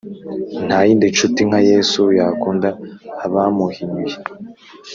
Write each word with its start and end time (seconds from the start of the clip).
Ntayindi 0.65 1.05
nshuti 1.13 1.41
nka 1.47 1.59
yesu 1.71 2.01
yakunda 2.19 2.69
abamuhinyuye 3.25 4.15